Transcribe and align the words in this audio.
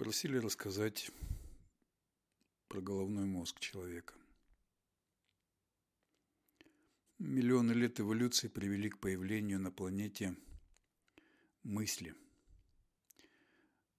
Просили 0.00 0.38
рассказать 0.38 1.10
про 2.68 2.80
головной 2.80 3.26
мозг 3.26 3.60
человека. 3.60 4.14
Миллионы 7.18 7.72
лет 7.72 8.00
эволюции 8.00 8.48
привели 8.48 8.88
к 8.88 8.98
появлению 8.98 9.60
на 9.60 9.70
планете 9.70 10.34
мысли 11.64 12.14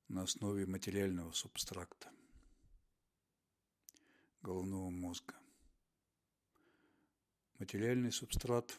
на 0.07 0.23
основе 0.23 0.65
материального 0.65 1.33
субстракта 1.33 2.11
головного 4.41 4.89
мозга. 4.89 5.35
Материальный 7.59 8.11
субстрат 8.11 8.75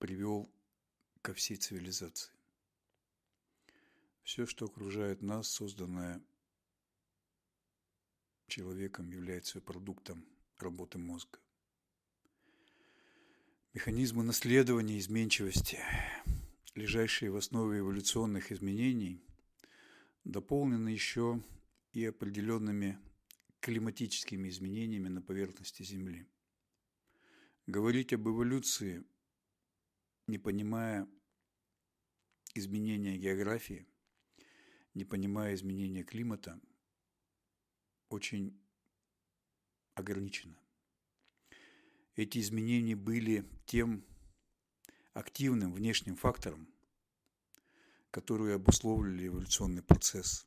привел 0.00 0.50
ко 1.22 1.34
всей 1.34 1.54
цивилизации. 1.54 2.35
Все, 4.26 4.44
что 4.44 4.64
окружает 4.64 5.22
нас, 5.22 5.48
созданное 5.48 6.20
человеком, 8.48 9.08
является 9.08 9.60
продуктом 9.60 10.26
работы 10.58 10.98
мозга. 10.98 11.38
Механизмы 13.72 14.24
наследования 14.24 14.98
изменчивости, 14.98 15.78
лежащие 16.74 17.30
в 17.30 17.36
основе 17.36 17.78
эволюционных 17.78 18.50
изменений, 18.50 19.22
дополнены 20.24 20.88
еще 20.88 21.40
и 21.92 22.04
определенными 22.04 22.98
климатическими 23.60 24.48
изменениями 24.48 25.06
на 25.06 25.22
поверхности 25.22 25.84
Земли. 25.84 26.26
Говорить 27.68 28.12
об 28.12 28.26
эволюции, 28.26 29.04
не 30.26 30.38
понимая 30.38 31.08
изменения 32.54 33.16
географии– 33.16 33.86
не 34.96 35.04
понимая 35.04 35.54
изменения 35.54 36.02
климата, 36.02 36.58
очень 38.08 38.58
ограничено. 39.94 40.58
Эти 42.16 42.38
изменения 42.38 42.96
были 42.96 43.44
тем 43.66 44.06
активным 45.12 45.74
внешним 45.74 46.16
фактором, 46.16 46.66
который 48.10 48.54
обусловливали 48.54 49.26
эволюционный 49.26 49.82
процесс. 49.82 50.46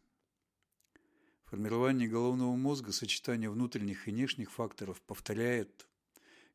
Формирование 1.43 2.09
головного 2.09 2.55
мозга, 2.55 2.91
сочетание 2.91 3.51
внутренних 3.51 4.07
и 4.07 4.11
внешних 4.11 4.51
факторов 4.51 4.99
повторяет 5.03 5.87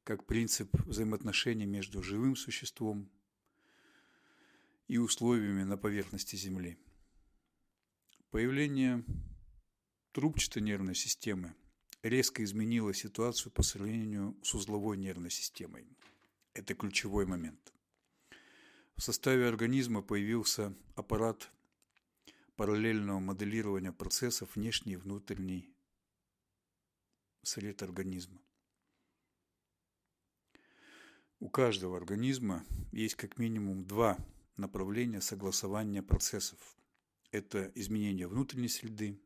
как 0.02 0.26
принцип 0.26 0.68
взаимоотношений 0.84 1.66
между 1.66 2.02
живым 2.02 2.34
существом 2.34 3.08
и 4.88 4.98
условиями 4.98 5.62
на 5.62 5.78
поверхности 5.78 6.34
Земли– 6.34 6.76
Появление 8.34 9.04
трубчатой 10.10 10.60
нервной 10.60 10.96
системы 10.96 11.54
резко 12.02 12.42
изменило 12.42 12.92
ситуацию 12.92 13.52
по 13.52 13.62
сравнению 13.62 14.36
с 14.42 14.54
узловой 14.54 14.96
нервной 14.96 15.30
системой. 15.30 15.86
Это 16.52 16.74
ключевой 16.74 17.26
момент. 17.26 17.72
В 18.96 19.02
составе 19.02 19.46
организма 19.46 20.02
появился 20.02 20.74
аппарат 20.96 21.48
параллельного 22.56 23.20
моделирования 23.20 23.92
процессов 23.92 24.56
внешней 24.56 24.94
и 24.94 24.96
внутренней 24.96 25.72
сред 27.44 27.84
организма. 27.84 28.42
У 31.38 31.48
каждого 31.48 31.96
организма 31.96 32.66
есть 32.90 33.14
как 33.14 33.38
минимум 33.38 33.84
два 33.86 34.18
направления 34.56 35.20
согласования 35.20 36.02
процессов– 36.02 36.58
это 37.34 37.72
изменение 37.74 38.28
внутренней 38.28 38.68
среды 38.68 39.20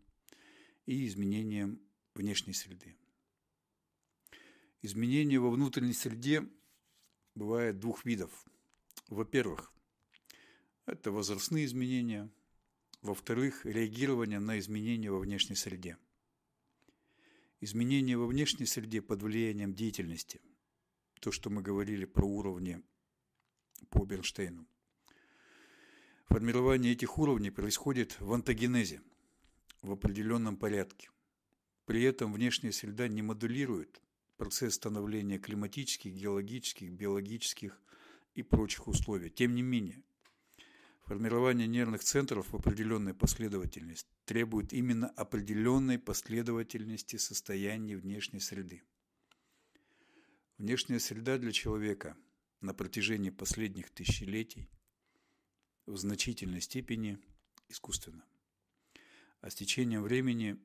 и 0.87 1.07
изменение 1.07 1.79
внешней 2.15 2.55
среды. 2.55 2.97
Изменения 4.81 5.39
во 5.39 5.51
внутренней 5.51 5.93
среде 5.93 6.49
бывает 7.35 7.79
двух 7.79 8.07
видов. 8.07 8.31
Во-первых, 9.09 9.75
это 10.87 11.13
возрастные 11.13 11.67
изменения. 11.67 12.31
Во-вторых, 13.03 13.67
реагирование 13.67 14.39
на 14.39 14.59
изменения 14.59 15.11
во 15.11 15.19
внешней 15.19 15.57
среде. 15.57 15.99
Изменения 17.61 18.17
во 18.17 18.27
внешней 18.27 18.67
среде 18.67 19.03
под 19.03 19.23
влиянием 19.23 19.75
деятельности. 19.75 20.41
То, 21.21 21.31
что 21.31 21.51
мы 21.51 21.61
говорили 21.61 22.07
про 22.07 22.27
уровни 22.27 22.83
по 23.91 24.07
Бернштейну– 24.07 24.67
Формирование 26.29 26.93
этих 26.93 27.17
уровней 27.17 27.51
происходит 27.51 28.21
в 28.21 28.31
антогенезе, 28.35 29.01
в 29.81 29.93
определенном 29.93 30.59
порядке. 30.59 31.09
При 31.87 32.03
этом 32.03 32.35
внешняя 32.35 32.71
среда 32.71 33.09
не 33.09 33.23
модулирует 33.23 34.03
процесс 34.37 34.75
становления 34.75 35.39
климатических, 35.39 36.13
геологических, 36.13 36.93
биологических 36.93 37.81
и 38.35 38.43
прочих 38.43 38.89
условий. 38.89 39.31
Тем 39.31 39.55
не 39.55 39.63
менее, 39.63 40.03
формирование 41.07 41.67
нервных 41.67 42.05
центров 42.05 42.53
в 42.53 42.57
определенной 42.57 43.15
последовательности 43.15 44.11
требует 44.27 44.75
именно 44.75 45.09
определенной 45.09 45.99
последовательности 45.99 47.17
состояний 47.17 47.97
внешней 47.97 48.41
среды. 48.41 48.83
Внешняя 50.59 51.01
среда 51.01 51.39
для 51.39 51.53
человека 51.53 52.19
на 52.61 52.75
протяжении 52.75 53.31
последних 53.31 53.89
тысячелетий 53.89 54.69
в 55.89 55.97
значительной 55.97 56.61
степени 56.61 57.19
искусственно. 57.69 58.25
А 59.41 59.51
с 59.51 59.55
течением 59.55 60.03
времени 60.03 60.59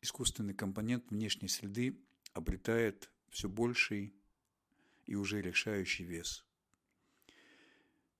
искусственный 0.00 0.54
компонент 0.54 1.10
внешней 1.10 1.48
среды 1.48 2.00
обретает 2.32 3.10
все 3.30 3.48
больший 3.48 4.14
и 5.06 5.14
уже 5.14 5.40
решающий 5.40 6.04
вес. 6.04 6.44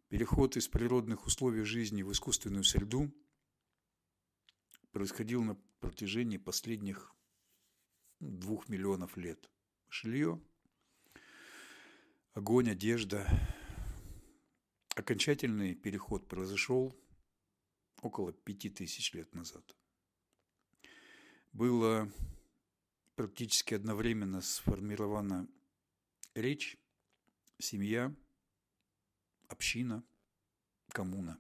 Переход 0.09 0.57
из 0.57 0.69
природных 0.69 1.27
условий 1.27 1.65
жизни 1.65 2.03
в 2.03 2.13
искусственную 2.13 2.65
среду 2.65 3.13
происходил 4.93 5.43
на 5.43 5.57
протяжении 5.81 6.37
последних 6.37 7.15
двух 8.21 8.69
миллионов 8.69 9.17
лет. 9.17 9.51
Жилье, 9.89 10.41
огонь, 12.35 12.71
одежда, 12.71 13.27
Окончательный 15.03 15.75
переход 15.75 16.29
произошел 16.29 16.97
около 18.03 18.33
пяти 18.33 18.71
тысяч 18.71 19.13
лет 19.15 19.35
назад. 19.35 19.77
Было 21.53 22.09
практически 23.17 23.75
одновременно 23.75 24.41
сформирована 24.41 25.49
речь, 26.37 26.79
семья, 27.59 28.15
община, 29.49 30.05
коммуна. 30.93 31.37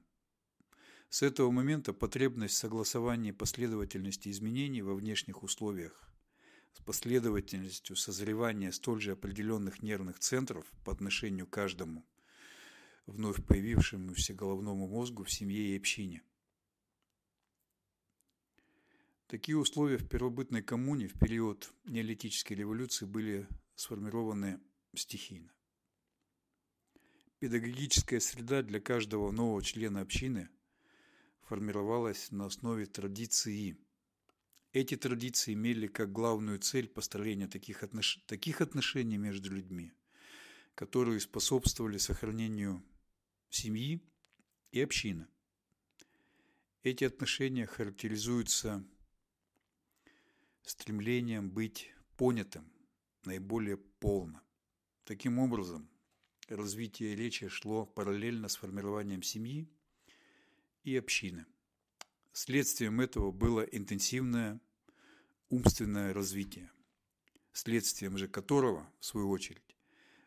С 1.08 1.22
этого 1.22 1.52
момента 1.52 1.92
потребность 1.92 2.54
в 2.54 2.58
согласовании 2.58 3.30
последовательности 3.30 4.28
изменений 4.30 4.82
во 4.82 4.96
внешних 4.96 5.44
условиях 5.44 6.12
с 6.72 6.80
последовательностью 6.80 7.94
созревания 7.94 8.72
столь 8.72 9.00
же 9.00 9.12
определенных 9.12 9.84
нервных 9.84 10.18
центров 10.18 10.66
по 10.84 10.90
отношению 10.92 11.46
к 11.46 11.50
каждому 11.50 12.04
вновь 13.06 13.44
появившемуся 13.44 14.34
головному 14.34 14.86
мозгу 14.86 15.24
в 15.24 15.30
семье 15.30 15.74
и 15.74 15.76
общине. 15.76 16.22
Такие 19.26 19.56
условия 19.56 19.96
в 19.96 20.06
первобытной 20.08 20.62
коммуне 20.62 21.08
в 21.08 21.18
период 21.18 21.72
неолитической 21.84 22.54
революции 22.54 23.06
были 23.06 23.48
сформированы 23.74 24.60
стихийно. 24.94 25.50
Педагогическая 27.38 28.20
среда 28.20 28.62
для 28.62 28.78
каждого 28.78 29.30
нового 29.30 29.62
члена 29.62 30.02
общины 30.02 30.50
формировалась 31.40 32.30
на 32.30 32.46
основе 32.46 32.86
традиции. 32.86 33.76
Эти 34.72 34.96
традиции 34.96 35.54
имели 35.54 35.86
как 35.86 36.12
главную 36.12 36.58
цель 36.60 36.88
построение 36.88 37.48
таких, 37.48 37.82
отнош... 37.82 38.22
таких 38.26 38.60
отношений 38.60 39.16
между 39.16 39.50
людьми, 39.50 39.92
которые 40.74 41.20
способствовали 41.20 41.98
сохранению 41.98 42.84
семьи 43.54 44.00
и 44.70 44.80
общины. 44.80 45.26
Эти 46.82 47.04
отношения 47.04 47.66
характеризуются 47.66 48.84
стремлением 50.62 51.50
быть 51.50 51.90
понятым 52.16 52.72
наиболее 53.24 53.76
полно. 53.76 54.40
Таким 55.04 55.38
образом, 55.38 55.88
развитие 56.48 57.14
речи 57.14 57.48
шло 57.48 57.86
параллельно 57.86 58.48
с 58.48 58.56
формированием 58.56 59.22
семьи 59.22 59.68
и 60.82 60.96
общины. 60.96 61.46
Следствием 62.32 63.00
этого 63.00 63.30
было 63.30 63.60
интенсивное 63.60 64.60
умственное 65.50 66.14
развитие, 66.14 66.70
следствием 67.52 68.16
же 68.16 68.26
которого, 68.26 68.90
в 68.98 69.04
свою 69.04 69.28
очередь, 69.28 69.76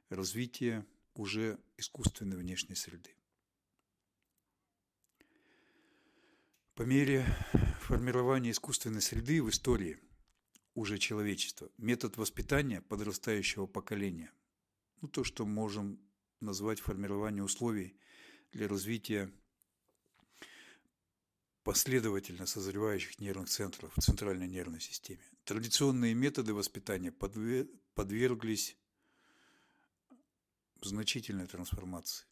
развитие 0.09 0.85
уже 1.15 1.59
искусственной 1.77 2.37
внешней 2.37 2.75
среды. 2.75 3.15
По 6.75 6.83
мере 6.83 7.25
формирования 7.81 8.51
искусственной 8.51 9.01
среды 9.01 9.41
в 9.41 9.49
истории 9.49 9.97
уже 10.73 10.97
человечества, 10.97 11.71
метод 11.77 12.17
воспитания 12.17 12.81
подрастающего 12.81 13.65
поколения, 13.65 14.31
ну, 15.01 15.07
то, 15.07 15.23
что 15.23 15.45
можем 15.45 15.99
назвать 16.41 16.81
формирование 16.81 17.43
условий 17.43 17.97
для 18.51 18.67
развития 18.67 19.31
последовательно 21.63 22.45
созревающих 22.45 23.19
нервных 23.19 23.49
центров 23.49 23.91
в 23.95 24.01
центральной 24.01 24.47
нервной 24.47 24.81
системе. 24.81 25.23
Традиционные 25.45 26.13
методы 26.13 26.53
воспитания 26.53 27.11
подверглись 27.11 28.77
значительной 30.85 31.47
трансформации. 31.47 32.25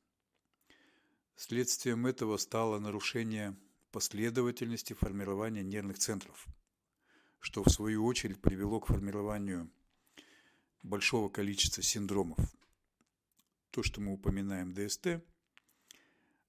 Следствием 1.35 2.05
этого 2.05 2.37
стало 2.37 2.79
нарушение 2.79 3.57
последовательности 3.91 4.93
формирования 4.93 5.63
нервных 5.63 5.97
центров, 5.99 6.47
что 7.39 7.63
в 7.63 7.69
свою 7.69 8.05
очередь 8.05 8.41
привело 8.41 8.79
к 8.79 8.87
формированию 8.87 9.69
большого 10.83 11.29
количества 11.29 11.83
синдромов. 11.83 12.39
То, 13.71 13.83
что 13.83 14.01
мы 14.01 14.13
упоминаем 14.13 14.73
ДСТ, 14.73 15.23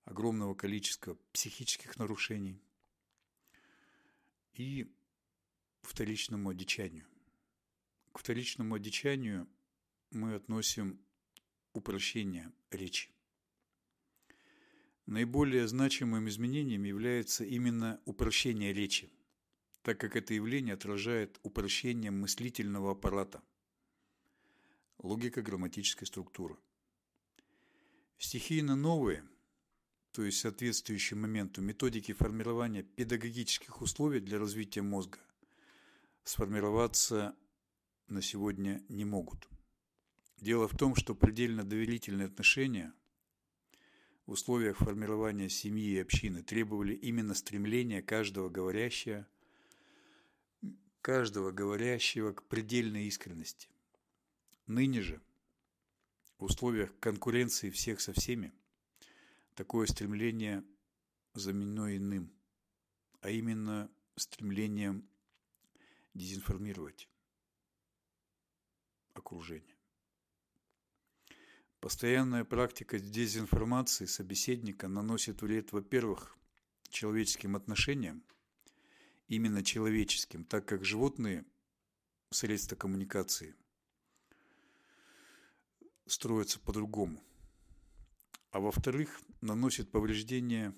огромного 0.05 0.55
количества 0.55 1.17
психических 1.33 1.97
нарушений 1.97 2.61
и 4.53 4.93
вторичному 5.83 6.51
одичанию. 6.51 7.07
К 8.13 8.19
вторичному 8.19 8.75
одичанию 8.75 9.49
мы 10.11 10.35
относим 10.35 11.01
упрощение 11.75 12.51
речи. 12.71 13.11
Наиболее 15.07 15.69
значимым 15.69 16.29
изменением 16.31 16.85
является 16.85 17.45
именно 17.45 18.01
упрощение 18.07 18.73
речи, 18.73 19.13
так 19.83 20.01
как 20.01 20.17
это 20.17 20.33
явление 20.33 20.75
отражает 20.75 21.39
упрощение 21.43 22.11
мыслительного 22.11 22.93
аппарата, 22.93 23.43
логика 24.99 25.43
грамматической 25.43 26.07
структуры. 26.07 26.57
Стихийно 28.17 28.77
новые, 28.77 29.29
то 30.13 30.23
есть 30.23 30.39
соответствующие 30.39 31.19
моменту 31.19 31.61
методики 31.61 32.13
формирования 32.13 32.83
педагогических 32.83 33.83
условий 33.83 34.21
для 34.21 34.39
развития 34.39 34.81
мозга, 34.81 35.19
сформироваться 36.23 37.37
на 38.07 38.23
сегодня 38.23 38.83
не 38.89 39.05
могут. 39.05 39.47
Дело 40.39 40.69
в 40.69 40.77
том, 40.77 40.95
что 40.97 41.15
предельно 41.15 41.65
доверительные 41.65 42.27
отношения– 42.27 42.93
в 44.27 44.33
условиях 44.33 44.79
формирования 44.79 45.49
семьи 45.49 45.93
и 45.93 46.01
общины 46.01 46.43
требовали 46.43 46.95
именно 46.95 47.35
стремления 47.35 48.03
каждого 48.03 48.49
говорящего, 48.49 49.27
каждого 51.03 51.51
говорящего 51.51 52.33
к 52.33 52.43
предельной 52.45 53.05
искренности. 53.05 53.69
Ныне 54.67 55.03
же, 55.03 55.21
в 56.39 56.45
условиях 56.45 56.99
конкуренции 57.01 57.69
всех 57.69 58.01
со 58.01 58.15
всеми, 58.15 58.55
такое 59.55 59.87
стремление 59.87 60.65
заменено 61.35 61.95
иным, 61.95 62.33
а 63.21 63.29
именно 63.31 63.91
стремлением 64.17 65.07
дезинформировать 66.15 67.11
окружение. 69.13 69.74
Постоянная 71.85 72.47
практика 72.47 72.99
дезинформации 72.99 74.07
собеседника 74.07 74.89
наносит 74.89 75.43
вред, 75.43 75.71
во-первых, 75.73 76.35
человеческим 76.89 77.57
отношениям, 77.57 78.25
именно 79.29 79.63
человеческим, 79.63 80.47
так 80.47 80.65
как 80.65 80.83
животные 80.83 81.45
средства 82.31 82.75
коммуникации 82.75 83.55
строятся 86.07 86.59
по-другому. 86.59 87.23
А 88.51 88.61
во-вторых, 88.61 89.21
наносит 89.43 89.91
повреждение 89.91 90.75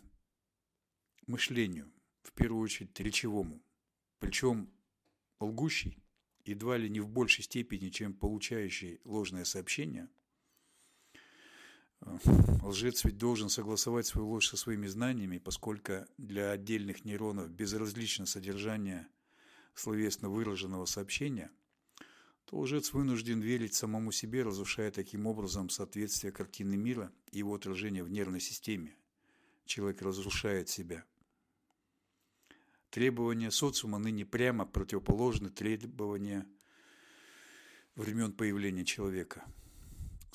мышлению, 1.29 1.89
в 2.25 2.33
первую 2.33 2.65
очередь 2.65 2.99
речевому. 2.99 3.63
Причем 4.19 4.69
лгущий 5.39 6.03
едва 6.45 6.77
ли 6.77 6.91
не 6.91 6.99
в 6.99 7.09
большей 7.09 7.45
степени, 7.45 7.91
чем 7.91 8.13
получающий 8.13 9.01
ложное 9.05 9.45
сообщение– 9.45 10.09
Лжец 12.63 13.05
ведь 13.05 13.19
должен 13.19 13.49
согласовать 13.49 14.07
свою 14.07 14.29
ложь 14.29 14.49
со 14.49 14.57
своими 14.57 14.87
знаниями, 14.87 15.39
поскольку 15.39 16.07
для 16.19 16.51
отдельных 16.51 17.05
нейронов 17.05 17.51
безразлично 17.51 18.27
содержание 18.27 19.07
словесно 19.75 20.29
выраженного 20.29 20.85
сообщения, 20.87 21.51
то 22.45 22.59
лжец 22.59 22.93
вынужден 22.93 23.41
верить 23.41 23.75
самому 23.75 24.13
себе, 24.13 24.43
разрушая 24.43 24.91
таким 24.91 25.27
образом 25.27 25.69
соответствие 25.69 26.33
картины 26.33 26.77
мира 26.77 27.13
и 27.31 27.39
его 27.39 27.55
отражение 27.55 28.05
в 28.05 28.11
нервной 28.11 28.41
системе. 28.41 28.97
Человек 29.65 30.03
разрушает 30.03 30.69
себя. 30.69 31.05
Требования 32.91 33.51
социума 33.51 33.99
ныне 33.99 34.25
прямо 34.25 34.65
противоположны 34.65 35.51
требованиям 35.51 36.47
времен 37.97 38.33
появления 38.33 38.85
человека– 38.85 39.45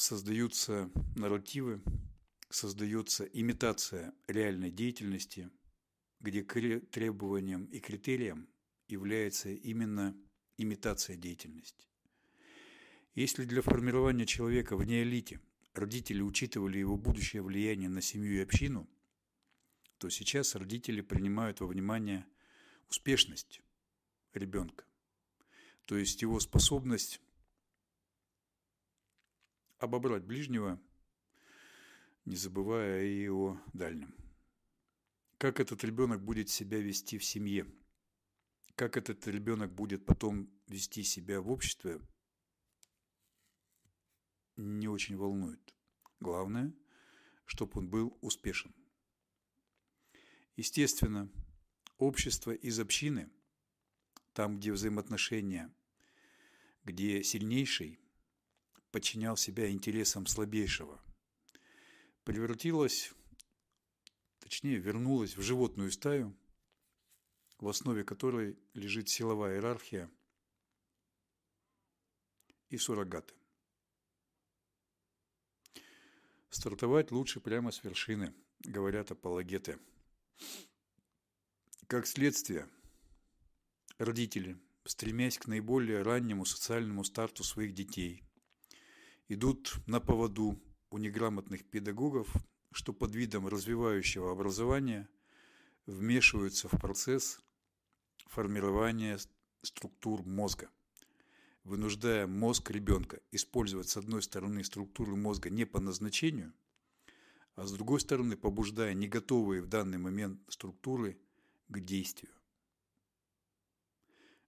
создаются 0.01 0.89
нарративы, 1.15 1.83
создается 2.49 3.23
имитация 3.25 4.13
реальной 4.27 4.71
деятельности, 4.71 5.51
где 6.19 6.43
требованием 6.43 7.65
и 7.65 7.79
критерием 7.79 8.49
является 8.87 9.49
именно 9.49 10.17
имитация 10.57 11.15
деятельности. 11.15 11.87
Если 13.13 13.45
для 13.45 13.61
формирования 13.61 14.25
человека 14.25 14.75
в 14.75 14.83
неолите 14.83 15.39
родители 15.73 16.21
учитывали 16.21 16.79
его 16.79 16.97
будущее 16.97 17.43
влияние 17.43 17.89
на 17.89 18.01
семью 18.01 18.37
и 18.37 18.43
общину, 18.43 18.89
то 19.99 20.09
сейчас 20.09 20.55
родители 20.55 21.01
принимают 21.01 21.59
во 21.59 21.67
внимание 21.67 22.25
успешность 22.89 23.61
ребенка, 24.33 24.83
то 25.85 25.95
есть 25.95 26.23
его 26.23 26.39
способность 26.39 27.21
обобрать 29.81 30.23
ближнего, 30.23 30.79
не 32.25 32.35
забывая 32.35 33.03
и 33.03 33.27
о 33.27 33.59
дальнем. 33.73 34.15
Как 35.37 35.59
этот 35.59 35.83
ребенок 35.83 36.23
будет 36.23 36.49
себя 36.49 36.79
вести 36.79 37.17
в 37.17 37.25
семье? 37.25 37.65
Как 38.75 38.95
этот 38.95 39.25
ребенок 39.27 39.73
будет 39.73 40.05
потом 40.05 40.49
вести 40.67 41.03
себя 41.03 41.41
в 41.41 41.49
обществе, 41.49 41.99
не 44.55 44.87
очень 44.87 45.17
волнует. 45.17 45.75
Главное, 46.19 46.73
чтобы 47.45 47.79
он 47.79 47.89
был 47.89 48.15
успешен. 48.21 48.73
Естественно, 50.55 51.27
общество 51.97 52.51
из 52.51 52.79
общины, 52.79 53.31
там, 54.33 54.57
где 54.57 54.71
взаимоотношения, 54.71 55.73
где 56.83 57.23
сильнейший 57.23 58.00
подчинял 58.91 59.37
себя 59.37 59.69
интересам 59.69 60.27
слабейшего, 60.27 60.99
превратилась, 62.23 63.13
точнее 64.39 64.77
вернулась 64.77 65.37
в 65.37 65.41
животную 65.41 65.91
стаю, 65.91 66.35
в 67.57 67.67
основе 67.67 68.03
которой 68.03 68.57
лежит 68.73 69.09
силовая 69.09 69.55
иерархия 69.55 70.11
и 72.69 72.77
суррогаты. 72.77 73.33
Стартовать 76.49 77.11
лучше 77.11 77.39
прямо 77.39 77.71
с 77.71 77.81
вершины, 77.83 78.33
говорят 78.59 79.11
апологеты. 79.11 79.79
Как 81.87 82.05
следствие, 82.05 82.67
родители, 83.97 84.59
стремясь 84.83 85.37
к 85.37 85.47
наиболее 85.47 86.01
раннему 86.01 86.43
социальному 86.45 87.05
старту 87.05 87.45
своих 87.45 87.73
детей– 87.73 88.25
идут 89.33 89.75
на 89.87 90.01
поводу 90.01 90.61
у 90.89 90.97
неграмотных 90.97 91.63
педагогов, 91.63 92.27
что 92.73 92.91
под 92.91 93.15
видом 93.15 93.47
развивающего 93.47 94.29
образования 94.29 95.07
вмешиваются 95.85 96.67
в 96.67 96.71
процесс 96.71 97.39
формирования 98.27 99.17
структур 99.61 100.23
мозга, 100.23 100.69
вынуждая 101.63 102.27
мозг 102.27 102.71
ребенка 102.71 103.21
использовать 103.31 103.87
с 103.87 103.95
одной 103.95 104.21
стороны 104.21 104.65
структуры 104.65 105.15
мозга 105.15 105.49
не 105.49 105.63
по 105.63 105.79
назначению, 105.79 106.53
а 107.55 107.65
с 107.65 107.71
другой 107.71 108.01
стороны 108.01 108.35
побуждая 108.35 108.93
не 108.93 109.07
готовые 109.07 109.61
в 109.61 109.67
данный 109.67 109.97
момент 109.97 110.41
структуры 110.49 111.17
к 111.69 111.79
действию. 111.79 112.33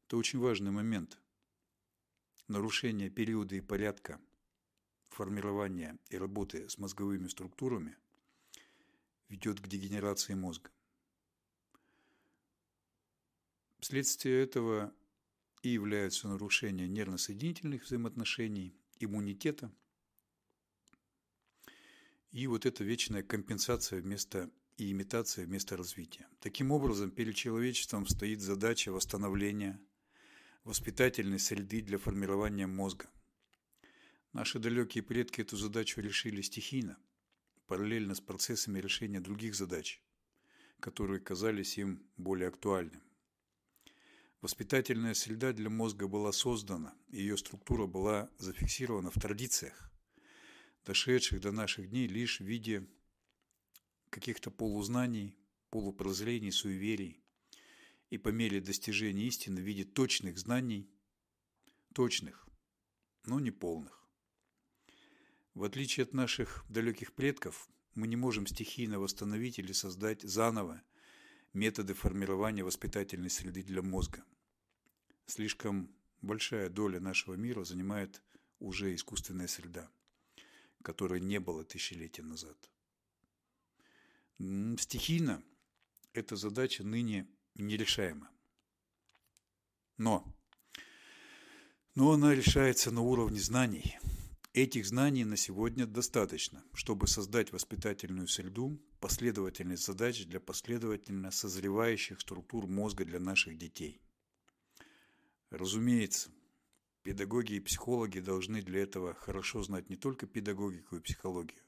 Это 0.06 0.18
очень 0.18 0.40
важный 0.40 0.72
момент. 0.72 1.18
Нарушение 2.50 3.10
периода 3.10 3.56
и 3.56 3.62
порядка– 3.62 4.20
формирования 5.14 5.98
и 6.10 6.18
работы 6.18 6.70
с 6.70 6.78
мозговыми 6.78 7.28
структурами 7.28 7.98
ведет 9.30 9.60
к 9.60 9.68
дегенерации 9.68 10.34
мозга. 10.34 10.70
Вследствие 13.80 14.44
этого 14.44 14.94
и 15.62 15.70
являются 15.70 16.28
нарушения 16.28 16.88
нервно-соединительных 16.88 17.84
взаимоотношений, 17.84 18.76
иммунитета 19.00 19.72
и 22.32 22.48
вот 22.48 22.66
эта 22.66 22.84
вечная 22.84 23.24
компенсация 23.24 24.02
вместо 24.02 24.50
и 24.78 24.92
имитация 24.92 25.46
вместо 25.46 25.78
развития. 25.78 26.28
Таким 26.40 26.72
образом, 26.72 27.12
перед 27.12 27.36
человечеством 27.36 28.08
стоит 28.08 28.42
задача 28.42 28.92
восстановления 28.92 29.80
воспитательной 30.64 31.40
среды 31.40 31.82
для 31.82 31.98
формирования 31.98 32.68
мозга. 32.68 33.10
Наши 34.34 34.58
далекие 34.58 35.04
предки 35.04 35.42
эту 35.42 35.58
задачу 35.58 36.02
решили 36.02 36.42
стихийно, 36.42 36.98
параллельно 37.68 38.16
с 38.16 38.20
процессами 38.20 38.80
решения 38.80 39.20
других 39.20 39.54
задач, 39.54 40.02
которые 40.80 41.20
казались 41.20 41.78
им 41.78 42.04
более 42.18 42.48
актуальными. 42.48 43.04
Воспитательная 44.42 45.14
среда 45.14 45.54
для 45.54 45.70
мозга 45.70 46.08
была 46.08 46.32
создана, 46.32 46.96
ее 47.10 47.38
структура 47.38 47.86
была 47.86 48.28
зафиксирована 48.40 49.12
в 49.12 49.22
традициях, 49.22 49.92
дошедших 50.84 51.40
до 51.40 51.52
наших 51.52 51.92
дней 51.92 52.08
лишь 52.08 52.40
в 52.40 52.44
виде 52.44 52.88
каких-то 54.10 54.50
полузнаний, 54.50 55.38
полупрозрений, 55.70 56.52
суеверий, 56.52 57.24
и 58.10 58.18
по 58.18 58.30
мере 58.30 58.62
достижения 58.62 59.28
истины 59.28 59.62
в 59.62 59.64
виде 59.64 59.84
точных 59.84 60.40
знаний, 60.40 60.90
точных, 61.94 62.48
но 63.26 63.40
не 63.40 63.52
полных. 63.52 64.03
В 65.54 65.64
отличие 65.64 66.04
от 66.06 66.14
наших 66.14 66.66
далеких 66.68 67.14
предков, 67.14 67.70
мы 67.94 68.08
не 68.08 68.16
можем 68.16 68.48
стихийно 68.48 69.00
восстановить 69.00 69.60
или 69.60 69.72
создать 69.72 70.24
заново 70.24 70.82
методы 71.54 71.94
формирования 71.94 72.64
воспитательной 72.64 73.30
среды 73.30 73.62
для 73.62 73.84
мозга. 73.84 74.24
Слишком 75.28 75.94
большая 76.22 76.70
доля 76.70 77.00
нашего 77.00 77.36
мира 77.36 77.64
занимает 77.64 78.24
уже 78.60 78.96
искусственная 78.96 79.48
среда, 79.48 79.90
которой 80.82 81.20
не 81.20 81.40
было 81.40 81.64
тысячелетия 81.64 82.24
назад. 82.24 82.58
Стихийно 84.80 85.44
эта 86.14 86.36
задача 86.36 86.84
ныне 86.84 87.28
нерешаема. 87.54 88.32
Но, 89.98 90.26
но 91.94 92.12
она 92.12 92.34
решается 92.34 92.90
на 92.90 93.02
уровне 93.02 93.40
знаний. 93.40 94.00
Этих 94.54 94.86
знаний 94.86 95.26
на 95.26 95.36
сегодня 95.36 95.88
достаточно, 95.88 96.64
чтобы 96.76 97.08
создать 97.08 97.52
воспитательную 97.52 98.28
среду, 98.28 98.80
последовательность 99.00 99.84
задач 99.84 100.28
для 100.28 100.40
последовательно 100.40 101.32
созревающих 101.32 102.22
структур 102.22 102.68
мозга 102.68 103.04
для 103.04 103.20
наших 103.20 103.58
детей. 103.58 104.00
Разумеется, 105.50 106.30
педагоги 107.02 107.54
и 107.54 107.60
психологи 107.62 108.20
должны 108.20 108.62
для 108.62 108.84
этого 108.84 109.16
хорошо 109.16 109.64
знать 109.64 109.90
не 109.90 109.96
только 109.96 110.28
педагогику 110.28 110.98
и 110.98 111.02
психологию, 111.02 111.64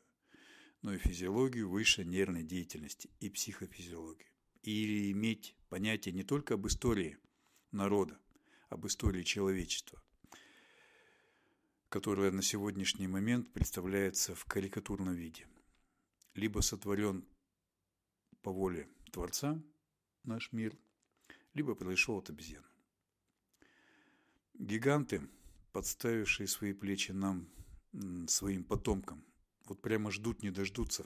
но 0.84 0.94
и 0.94 1.00
физиологию 1.00 1.68
высшей 1.68 2.06
нервной 2.06 2.44
деятельности 2.44 3.10
и 3.20 3.32
психофизиологию 3.32 4.30
или 4.62 5.12
иметь 5.12 5.56
понятие 5.70 6.14
не 6.14 6.24
только 6.24 6.54
об 6.54 6.68
истории 6.68 7.18
народа, 7.72 8.20
об 8.70 8.86
истории 8.86 9.24
человечества, 9.24 10.04
которая 11.90 12.32
на 12.32 12.42
сегодняшний 12.42 13.08
момент 13.08 13.52
представляется 13.54 14.36
в 14.36 14.46
карикатурном 14.46 15.14
виде, 15.14 15.48
либо 16.34 16.60
сотворен 16.62 17.26
по 18.42 18.52
воле 18.52 18.88
Творца 19.12 19.62
наш 20.24 20.52
мир, 20.52 20.78
либо 21.54 21.76
произошел 21.76 22.18
от 22.18 22.30
обезьян. 22.30 22.66
Гиганты, 24.54 25.28
подставившие 25.72 26.48
свои 26.48 26.74
плечи 26.74 27.12
нам, 27.12 27.50
своим 28.28 28.64
потомкам, 28.64 29.26
вот 29.66 29.82
прямо 29.82 30.12
ждут, 30.12 30.44
не 30.44 30.52
дождутся, 30.52 31.06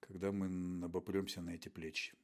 когда 0.00 0.30
мы 0.32 0.84
обопремся 0.84 1.40
на 1.40 1.50
эти 1.50 1.68
плечи. 1.68 2.14